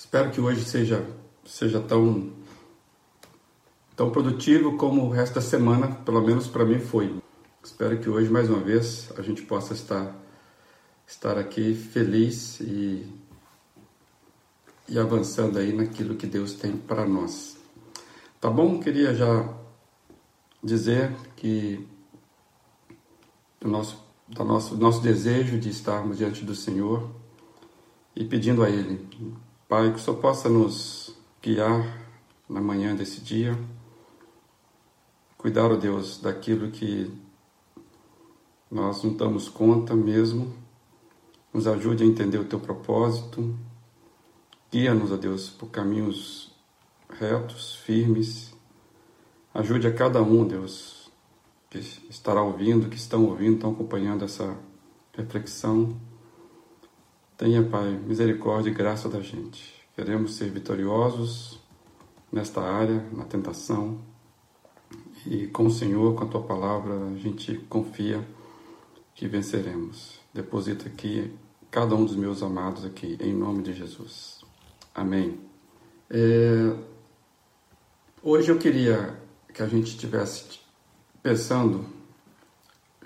[0.00, 1.06] Espero que hoje seja,
[1.44, 2.32] seja tão,
[3.94, 7.20] tão produtivo como o resto da semana, pelo menos para mim foi.
[7.62, 10.16] Espero que hoje, mais uma vez, a gente possa estar,
[11.06, 13.06] estar aqui feliz e,
[14.88, 17.58] e avançando aí naquilo que Deus tem para nós.
[18.40, 18.80] Tá bom?
[18.80, 19.54] Queria já
[20.64, 21.86] dizer que
[23.60, 27.06] do nosso, do nosso, nosso desejo de estarmos diante do Senhor
[28.16, 29.06] e pedindo a Ele,
[29.70, 31.96] Pai, que o Senhor possa nos guiar
[32.48, 33.56] na manhã desse dia,
[35.38, 37.08] cuidar, ó Deus, daquilo que
[38.68, 40.52] nós não damos conta mesmo,
[41.54, 43.56] nos ajude a entender o Teu propósito,
[44.72, 46.52] guia-nos, ó Deus, por caminhos
[47.08, 48.52] retos, firmes,
[49.54, 51.12] ajude a cada um, Deus,
[51.70, 51.78] que
[52.10, 54.52] estará ouvindo, que estão ouvindo, estão acompanhando essa
[55.16, 55.96] reflexão.
[57.40, 59.74] Tenha, Pai, misericórdia e graça da gente.
[59.96, 61.58] Queremos ser vitoriosos
[62.30, 63.98] nesta área, na tentação.
[65.24, 68.28] E com o Senhor, com a tua palavra, a gente confia
[69.14, 70.20] que venceremos.
[70.34, 71.34] Deposito aqui
[71.70, 74.44] cada um dos meus amados aqui, em nome de Jesus.
[74.94, 75.40] Amém.
[76.10, 76.76] É...
[78.22, 79.18] Hoje eu queria
[79.54, 80.60] que a gente tivesse
[81.22, 81.86] pensando,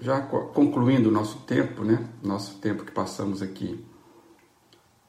[0.00, 2.04] já concluindo o nosso tempo, né?
[2.20, 3.94] Nosso tempo que passamos aqui.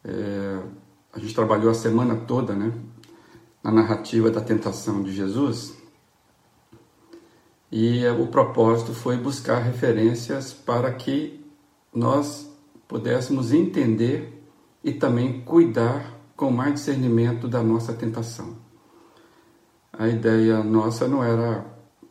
[0.07, 0.61] É,
[1.11, 2.71] a gente trabalhou a semana toda, né?
[3.63, 5.75] Na narrativa da tentação de Jesus.
[7.71, 11.43] E o propósito foi buscar referências para que
[11.93, 12.49] nós
[12.87, 14.43] pudéssemos entender
[14.83, 18.55] e também cuidar com mais discernimento da nossa tentação.
[19.91, 21.65] A ideia nossa não era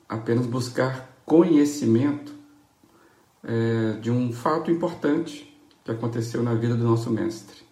[0.09, 2.35] apenas buscar conhecimento
[3.43, 7.64] é, de um fato importante que aconteceu na vida do nosso mestre.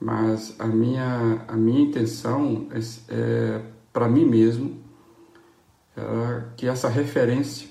[0.00, 2.78] Mas a minha, a minha intenção é,
[3.08, 4.82] é para mim mesmo
[5.96, 7.68] era que essa referência,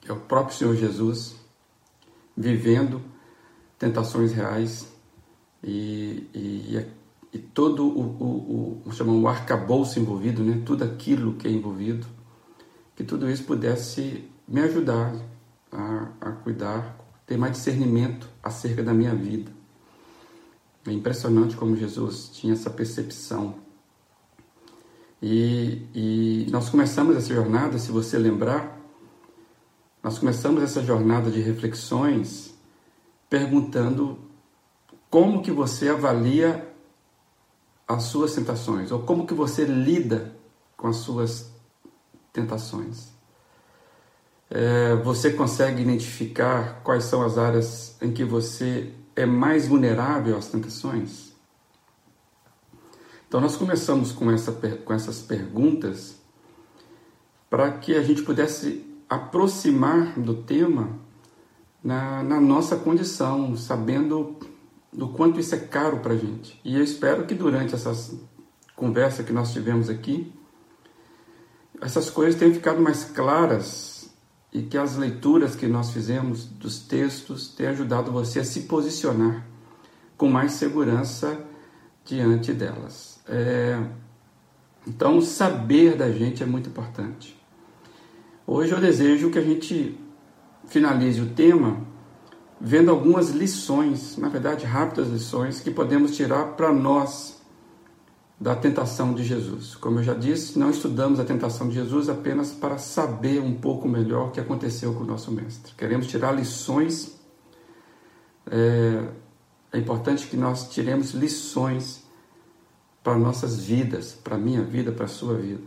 [0.00, 1.36] que é o próprio Senhor Jesus,
[2.36, 3.00] vivendo
[3.78, 4.90] tentações reais
[5.62, 6.86] e, e,
[7.32, 10.62] e todo o, o, o, chamamos, o arcabouço envolvido, né?
[10.64, 12.06] tudo aquilo que é envolvido,
[12.96, 15.14] que tudo isso pudesse me ajudar
[15.70, 19.59] a, a cuidar, ter mais discernimento acerca da minha vida.
[20.86, 23.56] É impressionante como Jesus tinha essa percepção.
[25.22, 28.80] E, e nós começamos essa jornada, se você lembrar,
[30.02, 32.54] nós começamos essa jornada de reflexões
[33.28, 34.18] perguntando
[35.10, 36.66] como que você avalia
[37.86, 40.34] as suas tentações ou como que você lida
[40.76, 41.52] com as suas
[42.32, 43.08] tentações.
[44.48, 50.48] É, você consegue identificar quais são as áreas em que você é mais vulnerável às
[50.48, 51.30] tentações?
[53.28, 56.16] Então, nós começamos com, essa, com essas perguntas
[57.48, 60.98] para que a gente pudesse aproximar do tema
[61.82, 64.36] na, na nossa condição, sabendo
[64.92, 66.60] do quanto isso é caro para a gente.
[66.64, 68.16] E eu espero que durante essas
[68.74, 70.32] conversas que nós tivemos aqui,
[71.80, 73.99] essas coisas tenham ficado mais claras
[74.52, 79.46] e que as leituras que nós fizemos dos textos tenham ajudado você a se posicionar
[80.16, 81.38] com mais segurança
[82.04, 83.20] diante delas.
[83.28, 83.80] É...
[84.86, 87.38] Então, saber da gente é muito importante.
[88.46, 89.98] Hoje eu desejo que a gente
[90.66, 91.86] finalize o tema
[92.60, 97.39] vendo algumas lições, na verdade, rápidas lições que podemos tirar para nós
[98.40, 99.74] da tentação de Jesus.
[99.74, 103.86] Como eu já disse, não estudamos a tentação de Jesus apenas para saber um pouco
[103.86, 105.74] melhor o que aconteceu com o nosso Mestre.
[105.76, 107.20] Queremos tirar lições.
[108.50, 109.08] É,
[109.74, 112.02] é importante que nós tiremos lições
[113.04, 115.62] para nossas vidas, para a minha vida, para a sua vida.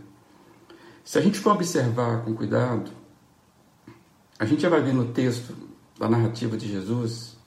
[1.03, 2.89] Se a gente for observar com cuidado,
[4.39, 5.55] a gente já vai ver no texto
[5.99, 7.37] da narrativa de Jesus,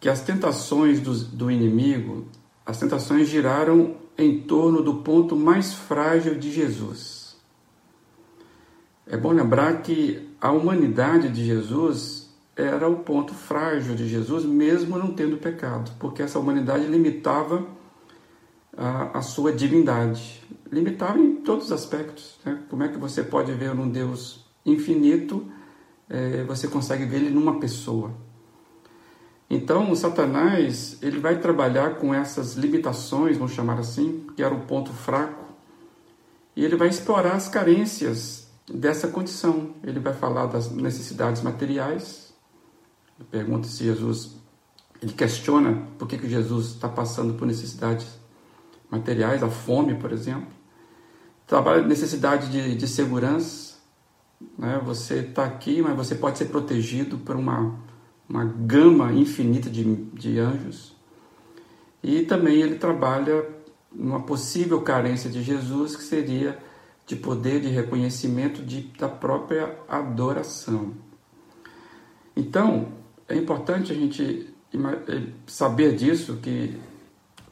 [0.00, 2.26] que as tentações do, do inimigo,
[2.64, 7.36] as tentações giraram em torno do ponto mais frágil de Jesus.
[9.06, 14.98] É bom lembrar que a humanidade de Jesus era o ponto frágil de Jesus, mesmo
[14.98, 17.66] não tendo pecado, porque essa humanidade limitava
[18.76, 20.42] a, a sua divindade,
[20.72, 22.38] limitava em todos os aspectos.
[22.44, 22.62] Né?
[22.68, 25.46] Como é que você pode ver um Deus infinito
[26.08, 28.14] é, você consegue ver ele numa pessoa.
[29.48, 34.62] Então, o Satanás ele vai trabalhar com essas limitações, vamos chamar assim, que era o
[34.62, 35.44] ponto fraco,
[36.56, 39.74] e ele vai explorar as carências dessa condição.
[39.84, 42.34] Ele vai falar das necessidades materiais.
[43.30, 44.36] Pergunta se Jesus
[45.02, 48.06] Ele questiona por que, que Jesus está passando por necessidades
[48.90, 50.48] materiais, a fome, por exemplo.
[51.46, 53.76] Trabalha necessidade de, de segurança.
[54.58, 54.80] Né?
[54.84, 57.78] Você está aqui, mas você pode ser protegido por uma,
[58.28, 60.94] uma gama infinita de, de anjos.
[62.02, 63.46] E também ele trabalha
[63.92, 66.58] numa possível carência de Jesus, que seria
[67.06, 70.92] de poder, de reconhecimento de, da própria adoração.
[72.36, 72.88] Então,
[73.28, 76.78] é importante a gente eh, saber disso, que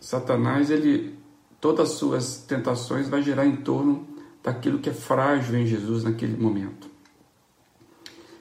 [0.00, 1.18] Satanás, ele,
[1.60, 4.06] todas as suas tentações vai girar em torno
[4.42, 6.93] daquilo que é frágil em Jesus naquele momento.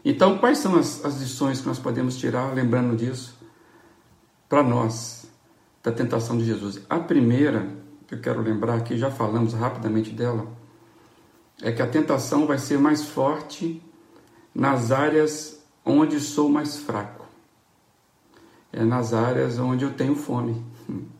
[0.05, 3.37] Então, quais são as, as lições que nós podemos tirar, lembrando disso,
[4.49, 5.25] para nós,
[5.81, 6.81] da tentação de Jesus?
[6.89, 7.69] A primeira,
[8.05, 10.47] que eu quero lembrar aqui, já falamos rapidamente dela,
[11.61, 13.81] é que a tentação vai ser mais forte
[14.53, 17.25] nas áreas onde sou mais fraco.
[18.71, 20.63] É nas áreas onde eu tenho fome.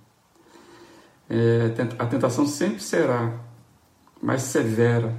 [1.30, 3.40] É, a tentação sempre será
[4.22, 5.16] mais severa,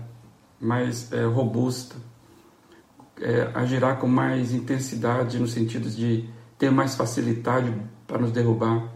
[0.61, 1.97] mais é, robusta,
[3.21, 6.29] é, agirá com mais intensidade no sentido de
[6.59, 7.73] ter mais facilidade
[8.07, 8.89] para nos derrubar.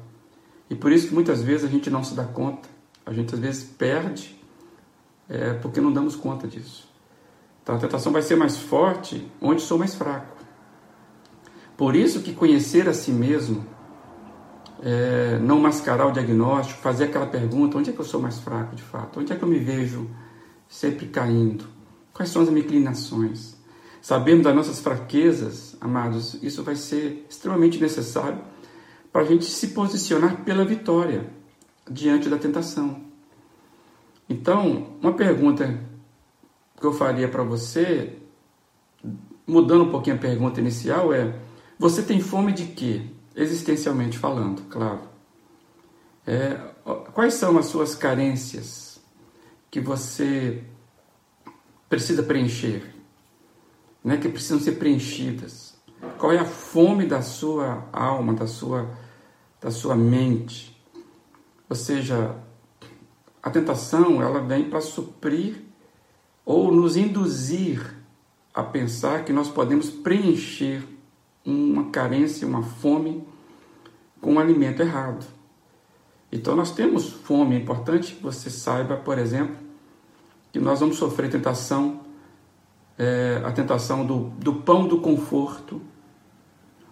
[0.70, 2.69] E por isso que muitas vezes a gente não se dá conta,
[3.05, 4.38] a gente às vezes perde
[5.29, 6.88] é, porque não damos conta disso.
[7.62, 10.37] Então a tentação vai ser mais forte onde sou mais fraco.
[11.76, 13.64] Por isso que conhecer a si mesmo,
[14.82, 18.75] é, não mascarar o diagnóstico, fazer aquela pergunta, onde é que eu sou mais fraco
[18.75, 19.21] de fato?
[19.21, 20.09] Onde é que eu me vejo
[20.67, 21.67] sempre caindo?
[22.12, 23.58] Quais são as minhas inclinações?
[24.00, 28.39] Sabendo das nossas fraquezas, amados, isso vai ser extremamente necessário
[29.12, 31.29] para a gente se posicionar pela vitória
[31.91, 33.03] diante da tentação.
[34.29, 35.81] Então, uma pergunta
[36.79, 38.19] que eu faria para você,
[39.47, 41.35] mudando um pouquinho a pergunta inicial, é:
[41.79, 43.03] você tem fome de quê?
[43.35, 45.00] Existencialmente falando, claro.
[46.27, 46.61] É,
[47.15, 49.00] quais são as suas carências
[49.71, 50.62] que você
[51.89, 52.95] precisa preencher,
[54.09, 55.77] né, que precisam ser preenchidas?
[56.17, 58.89] Qual é a fome da sua alma, da sua,
[59.61, 60.75] da sua mente?
[61.69, 62.35] Ou seja,
[63.43, 65.63] a tentação ela vem para suprir
[66.43, 67.97] ou nos induzir
[68.55, 70.83] a pensar que nós podemos preencher
[71.45, 73.23] uma carência, uma fome
[74.23, 75.27] com um alimento errado.
[76.33, 79.57] Então nós temos fome, é importante que você saiba, por exemplo,
[80.51, 82.08] que nós vamos sofrer tentação,
[82.99, 85.81] é, a tentação do, do pão do conforto,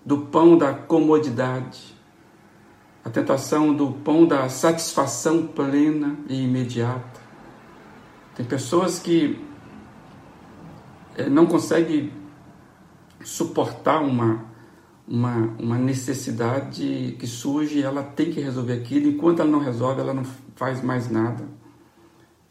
[0.04, 1.96] do pão da comodidade,
[3.04, 7.20] a tentação do pão da satisfação plena e imediata.
[8.36, 9.44] Tem pessoas que
[11.16, 12.12] é, não conseguem
[13.24, 14.44] suportar uma,
[15.08, 20.14] uma, uma necessidade que surge, ela tem que resolver aquilo, enquanto ela não resolve, ela
[20.14, 20.24] não
[20.54, 21.48] faz mais nada.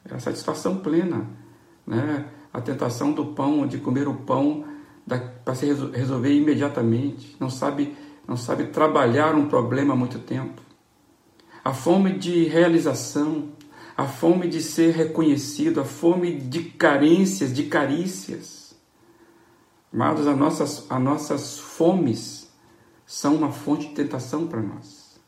[0.10, 1.25] É a satisfação plena,
[1.88, 2.25] né?
[2.56, 4.63] A tentação do pão, de comer o pão
[5.44, 7.94] para se resolver imediatamente, não sabe
[8.25, 10.60] não sabe trabalhar um problema há muito tempo.
[11.63, 13.50] A fome de realização,
[13.96, 18.74] a fome de ser reconhecido, a fome de carências, de carícias.
[19.94, 22.52] Amados, as nossas, as nossas fomes
[23.06, 25.19] são uma fonte de tentação para nós.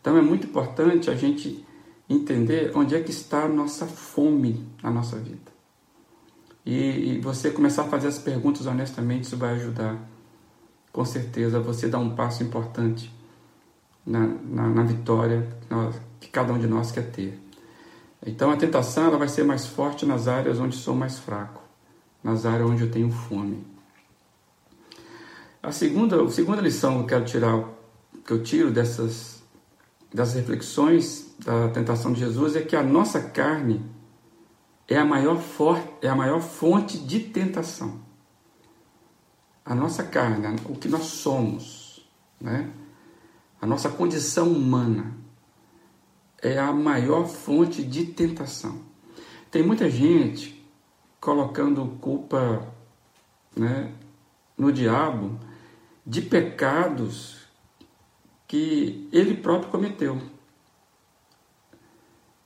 [0.00, 1.64] Então é muito importante a gente
[2.10, 5.57] entender onde é que está a nossa fome na nossa vida.
[6.70, 9.98] E, e você começar a fazer as perguntas honestamente, isso vai ajudar
[10.92, 13.10] com certeza você dá um passo importante
[14.04, 17.40] na, na, na vitória que, nós, que, cada um de nós quer ter.
[18.26, 21.62] Então a tentação ela vai ser mais forte nas áreas onde sou mais fraco,
[22.22, 23.66] nas áreas onde eu tenho fome.
[25.62, 27.64] A segunda, a segunda lição que eu quero tirar,
[28.26, 29.42] que eu tiro dessas
[30.12, 33.80] das reflexões da tentação de Jesus é que a nossa carne
[34.86, 38.08] é a maior, for, é a maior fonte de tentação
[39.68, 42.08] a nossa carne, o que nós somos,
[42.40, 42.72] né?
[43.60, 45.14] a nossa condição humana,
[46.40, 48.80] é a maior fonte de tentação.
[49.50, 50.66] Tem muita gente
[51.20, 52.66] colocando culpa
[53.54, 53.92] né,
[54.56, 55.38] no diabo
[56.06, 57.40] de pecados
[58.46, 60.18] que ele próprio cometeu.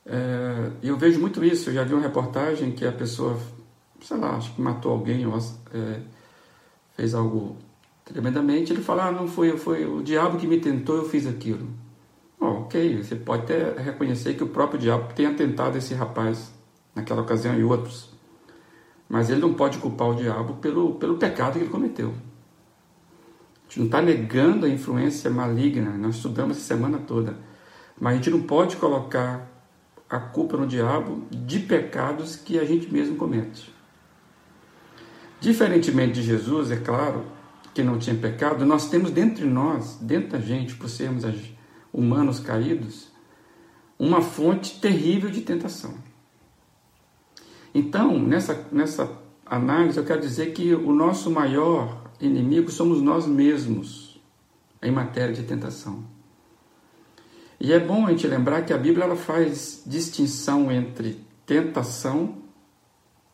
[0.05, 1.69] É, eu vejo muito isso.
[1.69, 3.39] Eu já vi uma reportagem que a pessoa,
[4.01, 5.99] sei lá, acho que matou alguém, ou, é,
[6.95, 7.57] fez algo
[8.03, 11.67] tremendamente, ele fala, ah, não foi, foi o diabo que me tentou, eu fiz aquilo.
[12.39, 16.53] Oh, ok, você pode até reconhecer que o próprio diabo tenha tentado esse rapaz
[16.93, 18.09] naquela ocasião e outros.
[19.07, 22.13] Mas ele não pode culpar o diabo pelo, pelo pecado que ele cometeu.
[23.67, 27.37] gente não está negando a influência maligna, nós estudamos a semana toda.
[27.99, 29.52] Mas a gente não pode colocar
[30.09, 33.73] a culpa no diabo de pecados que a gente mesmo comete.
[35.39, 37.25] Diferentemente de Jesus, é claro,
[37.73, 41.25] que não tinha pecado, nós temos dentro de nós, dentro da gente, por sermos
[41.91, 43.11] humanos caídos,
[43.97, 45.95] uma fonte terrível de tentação.
[47.73, 49.11] Então, nessa, nessa
[49.45, 54.21] análise, eu quero dizer que o nosso maior inimigo somos nós mesmos
[54.81, 56.03] em matéria de tentação.
[57.63, 62.39] E é bom a gente lembrar que a Bíblia ela faz distinção entre tentação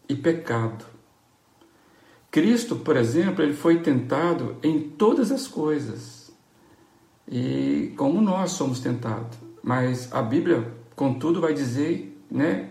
[0.08, 0.86] e pecado.
[2.30, 6.32] Cristo, por exemplo, ele foi tentado em todas as coisas.
[7.28, 9.36] E como nós somos tentados.
[9.64, 12.70] Mas a Bíblia, contudo, vai dizer, né,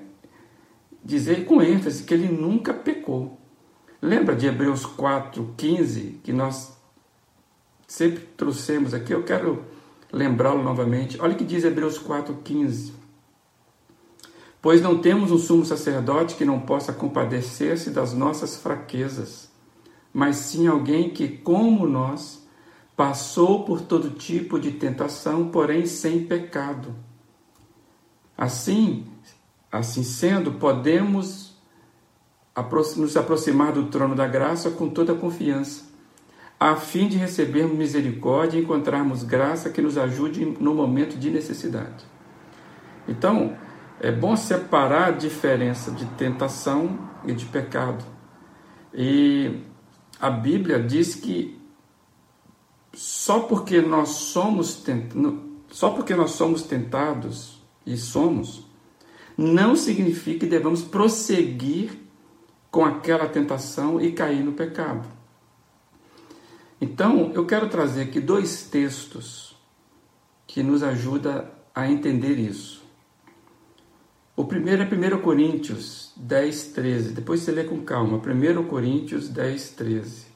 [1.04, 3.36] dizer com ênfase que ele nunca pecou.
[4.00, 6.78] Lembra de Hebreus 4:15 que nós
[7.84, 9.12] sempre trouxemos aqui?
[9.12, 9.64] Eu quero
[10.12, 11.20] lembrá-lo novamente.
[11.20, 12.92] Olha o que diz Hebreus 4:15.
[14.60, 19.48] Pois não temos um sumo sacerdote que não possa compadecer-se das nossas fraquezas,
[20.12, 22.44] mas sim alguém que, como nós,
[22.96, 26.92] passou por todo tipo de tentação, porém sem pecado.
[28.36, 29.06] Assim,
[29.70, 31.56] assim sendo, podemos
[32.96, 35.84] nos aproximar do trono da graça com toda confiança,
[36.58, 42.04] a fim de recebermos misericórdia e encontrarmos graça que nos ajude no momento de necessidade.
[43.06, 43.56] Então,
[44.00, 48.04] é bom separar a diferença de tentação e de pecado.
[48.92, 49.60] E
[50.20, 51.58] a Bíblia diz que
[52.92, 54.84] só porque nós somos
[55.70, 58.66] só porque nós somos tentados e somos,
[59.36, 61.90] não significa que devamos prosseguir
[62.70, 65.17] com aquela tentação e cair no pecado.
[66.80, 69.56] Então, eu quero trazer aqui dois textos
[70.46, 72.82] que nos ajudam a entender isso.
[74.36, 77.12] O primeiro é 1 Coríntios 10, 13.
[77.12, 78.18] Depois você lê com calma.
[78.18, 80.26] 1 Coríntios 10, 13.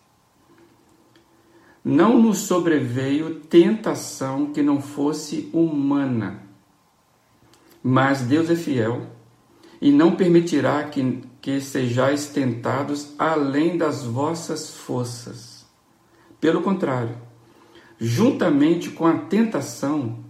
[1.85, 6.43] Não nos sobreveio tentação que não fosse humana,
[7.83, 9.07] mas Deus é fiel
[9.81, 15.62] e não permitirá que, que sejais tentados além das vossas forças.
[16.43, 17.17] Pelo contrário,
[18.01, 20.25] juntamente com a tentação,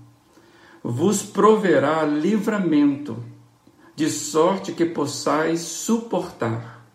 [0.85, 3.25] vos proverá livramento
[3.97, 6.87] de sorte que possais suportar.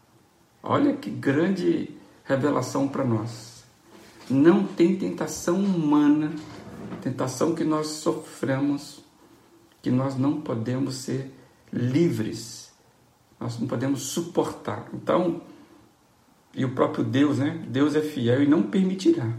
[0.62, 1.90] Olha que grande
[2.26, 3.64] revelação para nós.
[4.30, 6.32] Não tem tentação humana,
[7.02, 9.04] tentação que nós sofremos,
[9.82, 11.34] que nós não podemos ser
[11.74, 12.72] livres,
[13.40, 14.88] nós não podemos suportar.
[14.94, 15.42] Então,
[16.58, 17.64] e o próprio Deus, né?
[17.70, 19.32] Deus é fiel e não permitirá.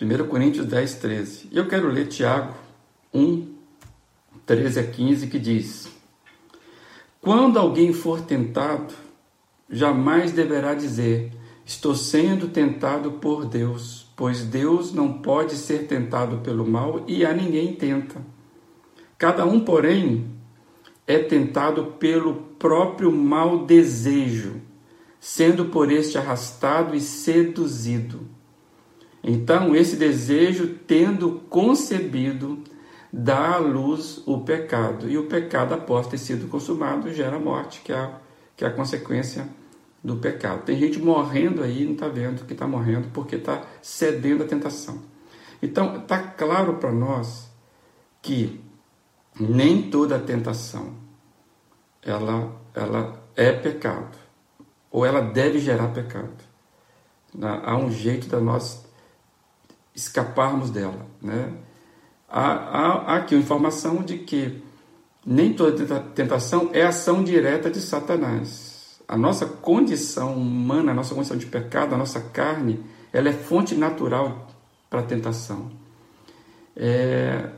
[0.00, 1.48] 1 Coríntios 10, 13.
[1.50, 2.54] E eu quero ler Tiago
[3.12, 3.54] 1,
[4.46, 5.88] 13 a 15, que diz:
[7.20, 8.94] Quando alguém for tentado,
[9.68, 11.32] jamais deverá dizer:
[11.66, 17.34] Estou sendo tentado por Deus, pois Deus não pode ser tentado pelo mal e a
[17.34, 18.22] ninguém tenta.
[19.18, 20.24] Cada um, porém,
[21.04, 24.67] é tentado pelo próprio mau desejo,
[25.20, 28.28] sendo por este arrastado e seduzido.
[29.22, 32.62] Então, esse desejo, tendo concebido,
[33.12, 35.08] dá à luz o pecado.
[35.08, 38.20] E o pecado, após ter sido consumado, gera morte, que é a,
[38.56, 39.48] que é a consequência
[40.02, 40.62] do pecado.
[40.62, 45.02] Tem gente morrendo aí, não está vendo que está morrendo, porque está cedendo à tentação.
[45.60, 47.50] Então, está claro para nós
[48.22, 48.60] que
[49.38, 50.94] nem toda tentação
[52.02, 54.16] ela, ela é pecado,
[54.98, 56.32] ou ela deve gerar pecado.
[57.40, 58.84] Há um jeito de nós
[59.94, 61.52] escaparmos dela, né?
[62.28, 64.60] há, há, há aqui uma informação de que
[65.24, 69.00] nem toda tentação é ação direta de Satanás.
[69.06, 73.76] A nossa condição humana, a nossa condição de pecado, a nossa carne, ela é fonte
[73.76, 74.48] natural
[74.90, 75.70] para a tentação.
[76.76, 77.50] É,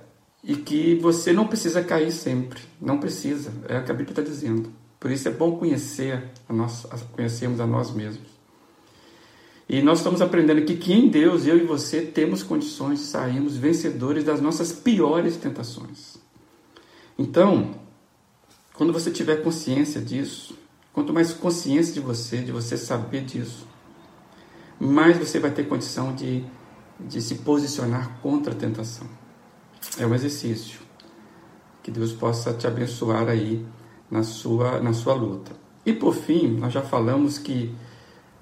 [0.45, 4.23] e que você não precisa cair sempre, não precisa, é o que a Bíblia está
[4.23, 4.80] dizendo.
[5.01, 8.29] Por isso é bom conhecer a nós, conhecermos a nós mesmos.
[9.67, 13.57] E nós estamos aprendendo aqui que em Deus, eu e você, temos condições de sairmos
[13.57, 16.19] vencedores das nossas piores tentações.
[17.19, 17.75] Então,
[18.75, 20.59] quando você tiver consciência disso,
[20.93, 23.67] quanto mais consciência de você, de você saber disso,
[24.79, 26.45] mais você vai ter condição de,
[26.99, 29.07] de se posicionar contra a tentação.
[29.99, 30.81] É um exercício.
[31.83, 33.65] Que Deus possa te abençoar aí
[34.11, 35.53] na sua, na sua luta.
[35.85, 37.75] E por fim, nós já falamos que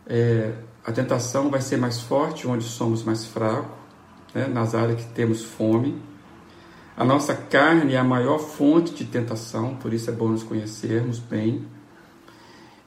[0.06, 3.70] é, a tentação vai ser mais forte onde somos mais fracos,
[4.34, 4.46] né?
[4.46, 6.00] nas áreas que temos fome.
[6.96, 11.18] A nossa carne é a maior fonte de tentação, por isso é bom nos conhecermos
[11.18, 11.66] bem.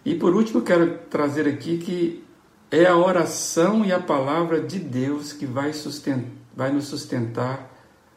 [0.04, 2.24] E por último, quero trazer aqui que
[2.72, 7.70] é a oração e a palavra de Deus que vai, sustentar, vai nos sustentar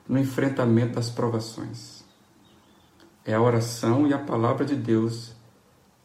[0.09, 1.94] no enfrentamento das provações.
[3.25, 5.33] É a oração e a palavra de Deus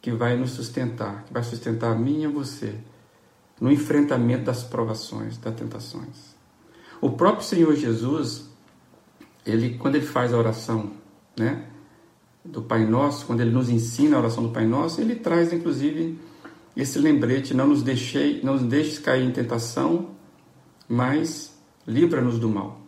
[0.02, 2.76] que vai nos sustentar, que vai sustentar a mim e a você
[3.60, 6.36] no enfrentamento das provações, das tentações.
[7.02, 8.46] O próprio Senhor Jesus,
[9.46, 10.92] ele quando ele faz a oração,
[11.38, 11.66] né,
[12.44, 16.18] do Pai Nosso, quando ele nos ensina a oração do Pai Nosso, ele traz inclusive
[16.76, 20.12] esse lembrete: não nos deixei, não nos deixes cair em tentação,
[20.88, 22.82] mas livra-nos do mal.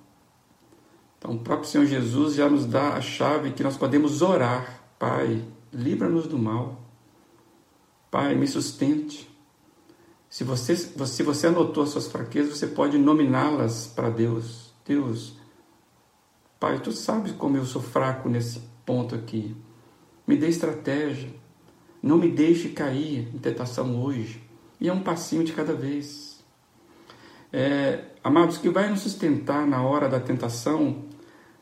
[1.21, 5.45] Então, o próprio Senhor Jesus já nos dá a chave que nós podemos orar: Pai,
[5.71, 6.81] livra-nos do mal.
[8.09, 9.29] Pai, me sustente.
[10.27, 14.73] Se você, se você anotou as suas fraquezas, você pode nominá-las para Deus.
[14.83, 15.37] Deus,
[16.59, 19.55] Pai, tu sabes como eu sou fraco nesse ponto aqui.
[20.25, 21.29] Me dê estratégia.
[22.01, 24.41] Não me deixe cair em tentação hoje.
[24.79, 26.30] E é um passinho de cada vez.
[27.53, 31.03] É, amados, o que vai nos sustentar na hora da tentação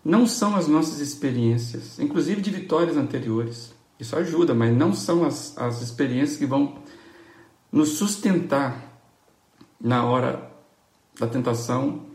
[0.04, 3.74] não são as nossas experiências, inclusive de vitórias anteriores.
[4.00, 6.76] Isso ajuda, mas não são as, as experiências que vão
[7.72, 9.02] nos sustentar
[9.80, 10.52] na hora
[11.20, 12.06] da tentação.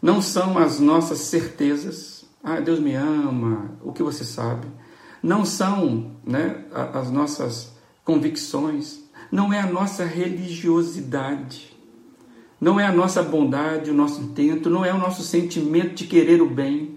[0.00, 2.24] Não são as nossas certezas.
[2.44, 4.68] Ah, Deus me ama, o que você sabe.
[5.22, 7.72] Não são né, as nossas
[8.04, 9.00] convicções.
[9.32, 11.75] Não é a nossa religiosidade.
[12.66, 14.68] Não é a nossa bondade, o nosso intento.
[14.68, 16.96] Não é o nosso sentimento de querer o bem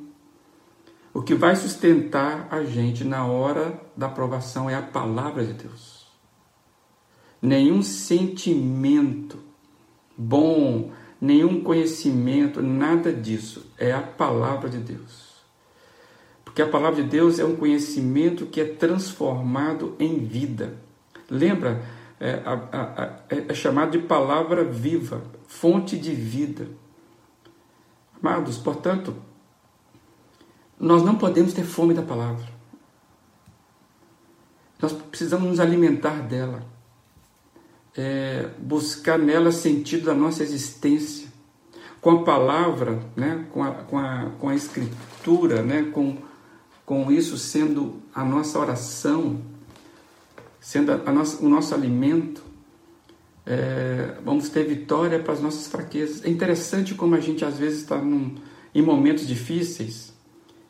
[1.14, 6.08] o que vai sustentar a gente na hora da aprovação é a palavra de Deus.
[7.42, 9.38] Nenhum sentimento
[10.18, 13.66] bom, nenhum conhecimento, nada disso.
[13.78, 15.30] É a palavra de Deus.
[16.46, 20.78] Porque a palavra de Deus é um conhecimento que é transformado em vida.
[21.30, 21.84] Lembra?
[22.20, 26.68] É, a, a, a, é chamado de palavra viva, fonte de vida.
[28.22, 29.16] Amados, portanto,
[30.78, 32.46] nós não podemos ter fome da palavra.
[34.82, 36.64] Nós precisamos nos alimentar dela,
[37.96, 41.28] é, buscar nela sentido da nossa existência.
[42.00, 46.18] Com a palavra, né, com, a, com, a, com a escritura, né, com,
[46.86, 49.42] com isso sendo a nossa oração,
[50.60, 52.44] sendo nossa, o nosso alimento,
[53.46, 56.24] é, vamos ter vitória para as nossas fraquezas.
[56.24, 58.02] É interessante como a gente às vezes está
[58.74, 60.14] em momentos difíceis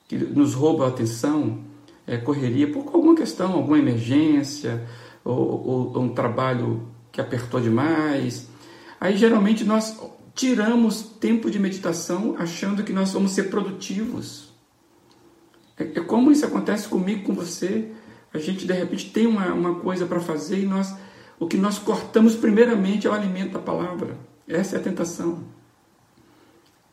[0.08, 1.60] que nos rouba a atenção,
[2.08, 4.88] é, correria por alguma questão, alguma emergência,
[5.24, 8.48] ou, ou, ou um trabalho que apertou demais.
[9.00, 9.96] Aí geralmente nós
[10.34, 14.50] tiramos tempo de meditação achando que nós vamos ser produtivos.
[15.78, 17.92] É, é como isso acontece comigo, com você.
[18.34, 20.96] A gente de repente tem uma, uma coisa para fazer e nós,
[21.40, 24.18] o que nós cortamos primeiramente é o alimento da palavra.
[24.48, 25.44] Essa é a tentação.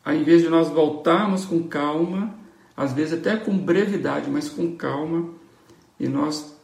[0.03, 2.37] Ao invés de nós voltarmos com calma
[2.77, 5.31] às vezes até com brevidade, mas com calma,
[5.99, 6.55] e nós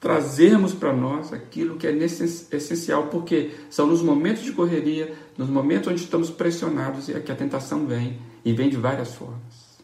[0.00, 5.88] trazermos para nós aquilo que é essencial, porque são nos momentos de correria, nos momentos
[5.88, 9.78] onde estamos pressionados, é que a tentação vem, e vem de várias formas.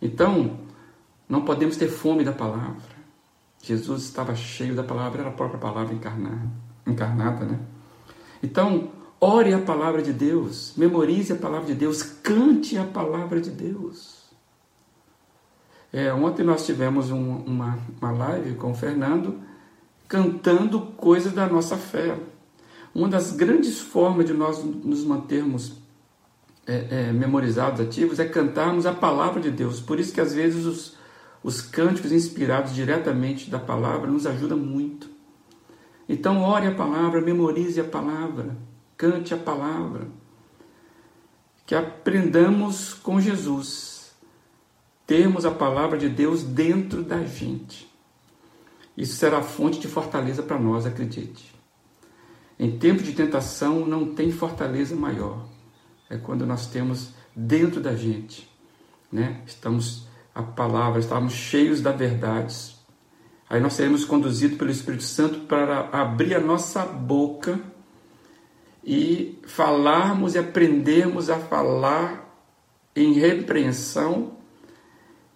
[0.00, 0.60] Então,
[1.26, 2.89] não podemos ter fome da palavra.
[3.62, 6.50] Jesus estava cheio da palavra, era a própria palavra encarnada,
[6.86, 7.58] encarnada né?
[8.42, 13.50] Então, ore a palavra de Deus, memorize a palavra de Deus, cante a palavra de
[13.50, 14.20] Deus.
[15.92, 19.40] É, ontem nós tivemos um, uma, uma live com o Fernando
[20.08, 22.16] cantando coisas da nossa fé.
[22.94, 25.74] Uma das grandes formas de nós nos mantermos
[26.66, 29.80] é, é, memorizados, ativos, é cantarmos a palavra de Deus.
[29.80, 30.96] Por isso que às vezes os,
[31.42, 35.08] os cânticos inspirados diretamente da palavra nos ajudam muito.
[36.08, 38.56] Então, ore a palavra, memorize a palavra,
[38.96, 40.08] cante a palavra.
[41.64, 44.12] Que aprendamos com Jesus
[45.06, 47.88] termos a palavra de Deus dentro da gente.
[48.96, 51.54] Isso será fonte de fortaleza para nós, acredite.
[52.58, 55.48] Em tempo de tentação não tem fortaleza maior.
[56.10, 58.50] É quando nós temos dentro da gente,
[59.10, 59.42] né?
[59.46, 62.76] Estamos a palavra, estamos cheios da verdade.
[63.48, 67.60] Aí nós seremos conduzidos pelo Espírito Santo para abrir a nossa boca
[68.84, 72.28] e falarmos e aprendermos a falar
[72.94, 74.40] em repreensão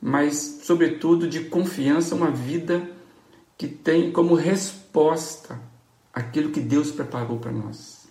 [0.07, 2.91] mas, sobretudo, de confiança, uma vida
[3.57, 5.59] que tem como resposta
[6.13, 8.07] aquilo que Deus preparou para nós.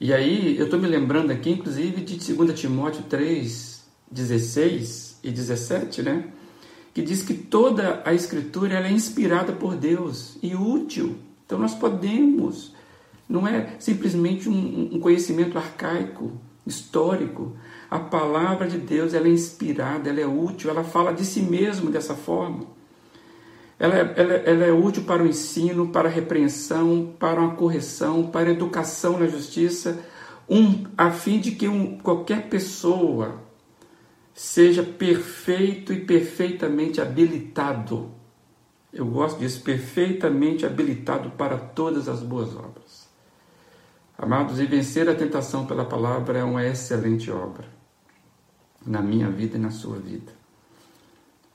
[0.00, 6.02] E aí eu estou me lembrando aqui, inclusive, de 2 Timóteo 3, 16 e 17,
[6.02, 6.24] né?
[6.94, 11.16] Que diz que toda a escritura ela é inspirada por Deus e útil.
[11.44, 12.74] Então nós podemos,
[13.28, 16.32] não é simplesmente um, um conhecimento arcaico,
[16.66, 17.56] histórico.
[17.90, 21.90] A palavra de Deus ela é inspirada, ela é útil, ela fala de si mesmo
[21.90, 22.66] dessa forma.
[23.78, 28.26] Ela, é, ela, ela é útil para o ensino, para a repreensão, para uma correção,
[28.26, 30.04] para a educação na justiça,
[30.48, 33.47] um, a fim de que um, qualquer pessoa
[34.38, 38.12] seja perfeito e perfeitamente habilitado.
[38.92, 43.08] Eu gosto disso, perfeitamente habilitado para todas as boas obras.
[44.16, 47.66] Amados, e vencer a tentação pela palavra é uma excelente obra
[48.86, 50.32] na minha vida e na sua vida.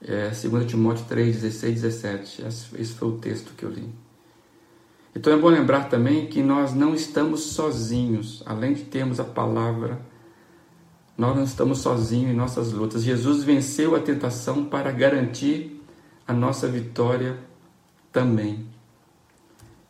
[0.02, 2.46] É 2 Timóteo 3, 16, 17.
[2.46, 3.90] Esse foi o texto que eu li.
[5.16, 10.02] Então é bom lembrar também que nós não estamos sozinhos, além de termos a palavra,
[11.18, 13.04] nós não estamos sozinhos em nossas lutas.
[13.04, 15.82] Jesus venceu a tentação para garantir
[16.28, 17.38] a nossa vitória
[18.12, 18.66] também.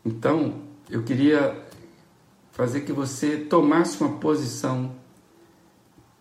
[0.05, 1.63] Então, eu queria
[2.51, 4.91] fazer que você tomasse uma posição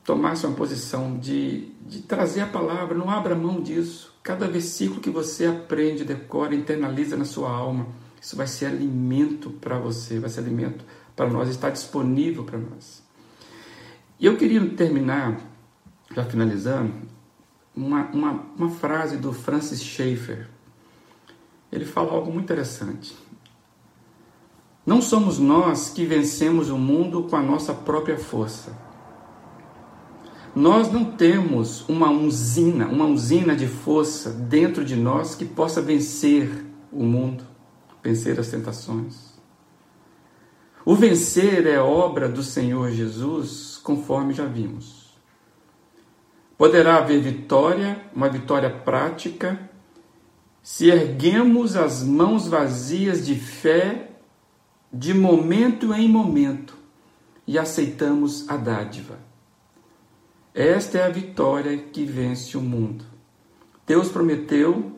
[0.04, 4.12] tomasse uma posição de, de trazer a palavra, não abra mão disso.
[4.22, 7.86] Cada versículo que você aprende, decora, internaliza na sua alma,
[8.20, 10.84] isso vai ser alimento para você, vai ser alimento
[11.14, 13.01] para nós, está disponível para nós.
[14.22, 15.38] E eu queria terminar,
[16.14, 16.94] já finalizando,
[17.76, 20.48] uma, uma, uma frase do Francis Schaeffer.
[21.70, 23.14] Ele fala algo muito interessante.
[24.86, 28.90] Não somos nós que vencemos o mundo com a nossa própria força
[30.54, 36.66] nós não temos uma usina, uma usina de força dentro de nós que possa vencer
[36.92, 37.42] o mundo,
[38.02, 39.31] vencer as tentações.
[40.84, 45.16] O vencer é obra do Senhor Jesus, conforme já vimos.
[46.58, 49.70] Poderá haver vitória, uma vitória prática,
[50.62, 54.10] se erguemos as mãos vazias de fé
[54.92, 56.76] de momento em momento
[57.46, 59.18] e aceitamos a dádiva.
[60.54, 63.04] Esta é a vitória que vence o mundo.
[63.86, 64.92] Deus prometeu,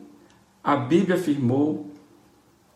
[0.63, 1.91] a Bíblia afirmou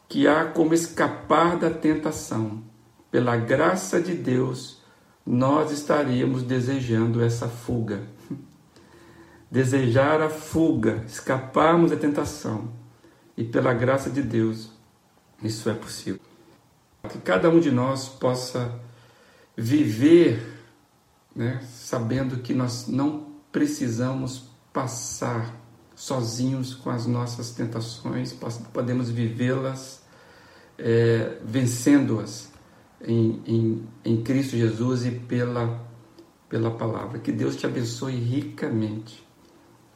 [0.08, 2.69] que há como escapar da tentação.
[3.12, 4.82] Pela graça de Deus,
[5.26, 8.04] nós estaríamos desejando essa fuga.
[9.50, 12.72] Desejar a fuga, escaparmos da tentação.
[13.36, 14.70] E pela graça de Deus,
[15.42, 16.20] isso é possível.
[17.10, 18.80] Que cada um de nós possa
[19.56, 20.60] viver
[21.36, 21.62] né?
[21.72, 25.56] sabendo que nós não precisamos passar
[25.96, 28.36] sozinhos com as nossas tentações,
[28.74, 30.02] podemos vivê-las
[30.78, 32.50] é, vencendo-as
[33.02, 35.86] em, em, em Cristo Jesus e pela,
[36.48, 37.20] pela palavra.
[37.20, 39.26] Que Deus te abençoe ricamente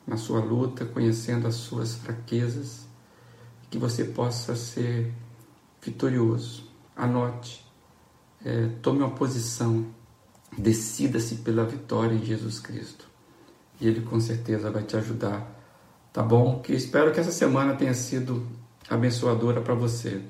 [0.06, 2.88] na sua luta, conhecendo as suas fraquezas,
[3.70, 5.13] que você possa ser
[5.82, 6.70] vitorioso.
[6.96, 7.66] Anote,
[8.44, 9.86] é, tome uma posição
[10.58, 13.08] Decida-se pela vitória em Jesus Cristo.
[13.82, 15.60] E Ele com certeza vai te ajudar.
[16.12, 16.60] Tá bom?
[16.60, 18.46] Que espero que essa semana tenha sido
[18.89, 20.22] abençoadora para você.